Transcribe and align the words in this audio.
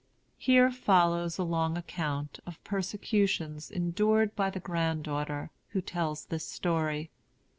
[Here 0.39 0.71
follows 0.71 1.37
a 1.37 1.43
long 1.43 1.77
account 1.77 2.39
of 2.47 2.63
persecutions 2.63 3.69
endured 3.69 4.35
by 4.35 4.49
the 4.49 4.59
granddaughter, 4.59 5.51
who 5.73 5.81
tells 5.81 6.25
this 6.25 6.47
story. 6.47 7.11